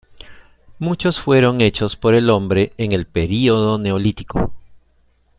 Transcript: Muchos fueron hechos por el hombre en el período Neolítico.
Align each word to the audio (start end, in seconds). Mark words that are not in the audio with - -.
Muchos 0.79 1.19
fueron 1.19 1.61
hechos 1.61 1.95
por 1.95 2.15
el 2.15 2.31
hombre 2.31 2.73
en 2.79 2.91
el 2.91 3.05
período 3.05 3.77
Neolítico. 3.77 4.51